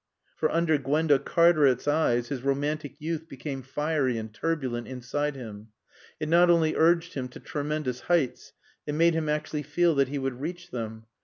For 0.35 0.49
under 0.51 0.79
Gwenda 0.79 1.19
Cartaret's 1.19 1.87
eyes 1.87 2.29
his 2.29 2.41
romantic 2.41 2.95
youth 2.99 3.29
became 3.29 3.61
fiery 3.61 4.17
and 4.17 4.33
turbulent 4.33 4.87
inside 4.87 5.35
him. 5.35 5.67
It 6.19 6.27
not 6.27 6.49
only 6.49 6.75
urged 6.75 7.13
him 7.13 7.27
to 7.27 7.39
tremendous 7.39 7.99
heights, 7.99 8.53
it 8.87 8.95
made 8.95 9.13
him 9.13 9.29
actually 9.29 9.61
feel 9.61 9.93
that 9.93 10.07
he 10.07 10.17
would 10.17 10.41
reach 10.41 10.71
them. 10.71 11.05